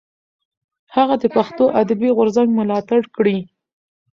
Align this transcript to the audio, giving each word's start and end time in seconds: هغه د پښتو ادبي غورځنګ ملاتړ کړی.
هغه 0.95 1.15
د 1.21 1.23
پښتو 1.35 1.63
ادبي 1.81 2.09
غورځنګ 2.17 2.49
ملاتړ 2.59 3.01
کړی. 3.15 3.37